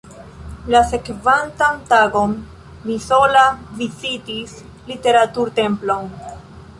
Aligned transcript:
La 0.75 0.79
sekvantan 0.91 1.83
tagon 1.91 2.33
mi 2.87 2.97
sola 3.09 3.43
vizitis 3.81 4.55
Literatur-Templon. 4.89 6.09